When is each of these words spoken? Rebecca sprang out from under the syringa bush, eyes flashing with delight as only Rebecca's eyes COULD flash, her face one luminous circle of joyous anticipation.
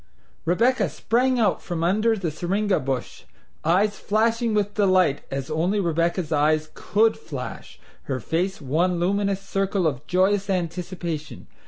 Rebecca 0.45 0.89
sprang 0.89 1.37
out 1.39 1.61
from 1.61 1.83
under 1.83 2.15
the 2.15 2.31
syringa 2.31 2.79
bush, 2.79 3.25
eyes 3.63 3.99
flashing 3.99 4.55
with 4.55 4.73
delight 4.73 5.21
as 5.29 5.51
only 5.51 5.79
Rebecca's 5.79 6.31
eyes 6.31 6.71
COULD 6.73 7.15
flash, 7.19 7.79
her 8.05 8.19
face 8.19 8.59
one 8.59 8.99
luminous 8.99 9.41
circle 9.41 9.85
of 9.85 10.07
joyous 10.07 10.49
anticipation. 10.49 11.45